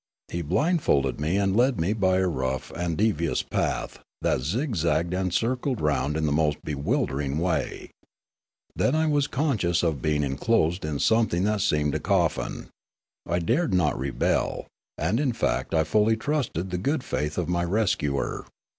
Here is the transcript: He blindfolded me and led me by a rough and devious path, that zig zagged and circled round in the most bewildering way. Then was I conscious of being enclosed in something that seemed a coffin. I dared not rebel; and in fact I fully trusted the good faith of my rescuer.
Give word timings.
He 0.29 0.41
blindfolded 0.41 1.21
me 1.21 1.37
and 1.37 1.55
led 1.55 1.79
me 1.79 1.93
by 1.93 2.17
a 2.17 2.27
rough 2.27 2.71
and 2.71 2.97
devious 2.97 3.43
path, 3.43 3.99
that 4.23 4.39
zig 4.41 4.75
zagged 4.75 5.13
and 5.13 5.31
circled 5.31 5.79
round 5.79 6.17
in 6.17 6.25
the 6.25 6.31
most 6.31 6.57
bewildering 6.63 7.37
way. 7.37 7.91
Then 8.75 9.11
was 9.11 9.27
I 9.27 9.35
conscious 9.35 9.83
of 9.83 10.01
being 10.01 10.23
enclosed 10.23 10.85
in 10.85 10.97
something 10.97 11.43
that 11.43 11.61
seemed 11.61 11.93
a 11.93 11.99
coffin. 11.99 12.69
I 13.27 13.37
dared 13.37 13.75
not 13.75 13.95
rebel; 13.95 14.65
and 14.97 15.19
in 15.19 15.33
fact 15.33 15.75
I 15.75 15.83
fully 15.83 16.17
trusted 16.17 16.71
the 16.71 16.79
good 16.79 17.03
faith 17.03 17.37
of 17.37 17.47
my 17.47 17.63
rescuer. 17.63 18.45